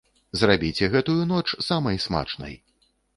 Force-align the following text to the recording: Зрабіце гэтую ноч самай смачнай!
Зрабіце 0.39 0.87
гэтую 0.95 1.17
ноч 1.33 1.47
самай 1.67 1.99
смачнай! 2.07 2.57